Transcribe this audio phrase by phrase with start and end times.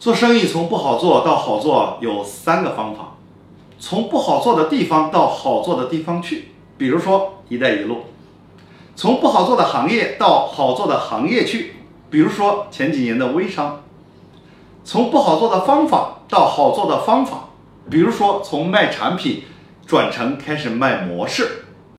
[0.00, 3.16] 做生意从不好做到好做有三个方法
[3.78, 7.98] 从不好做的地方到好做的地方去比如说一带一路
[8.96, 11.76] 从不好做的行业到好做的行业去
[12.10, 13.82] 比如说前几年的微商。
[14.82, 17.50] 从不好做的方法到好做的方法
[17.90, 19.42] 比如说从卖产品
[19.86, 21.66] 转成开始卖模式